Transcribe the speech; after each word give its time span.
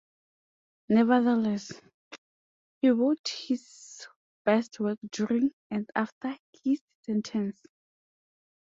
Nevertheless, 0.89 1.73
he 2.81 2.89
wrote 2.89 3.27
his 3.27 4.07
best 4.45 4.79
work 4.79 4.97
during 5.11 5.51
and 5.69 5.87
after 5.95 6.35
his 6.63 6.81
sentence. 7.05 7.61